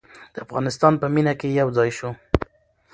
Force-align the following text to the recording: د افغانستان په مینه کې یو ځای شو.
د 0.33 0.35
افغانستان 0.45 0.93
په 1.01 1.07
مینه 1.13 1.33
کې 1.39 1.47
یو 1.59 1.67
ځای 1.77 1.89
شو. 1.97 2.09